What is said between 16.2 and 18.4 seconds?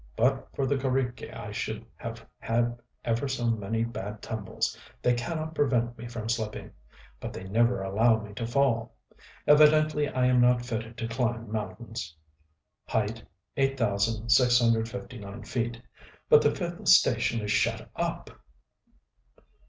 but the fifth station is shut up!